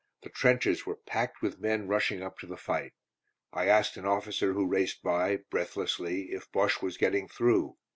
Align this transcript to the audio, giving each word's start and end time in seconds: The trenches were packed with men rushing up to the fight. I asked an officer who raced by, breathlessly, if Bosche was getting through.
The 0.23 0.31
trenches 0.31 0.83
were 0.83 0.95
packed 0.95 1.43
with 1.43 1.59
men 1.59 1.87
rushing 1.87 2.23
up 2.23 2.39
to 2.39 2.47
the 2.47 2.57
fight. 2.57 2.93
I 3.53 3.67
asked 3.67 3.97
an 3.97 4.05
officer 4.07 4.53
who 4.53 4.65
raced 4.65 5.03
by, 5.03 5.41
breathlessly, 5.51 6.31
if 6.31 6.51
Bosche 6.51 6.81
was 6.81 6.97
getting 6.97 7.27
through. 7.27 7.77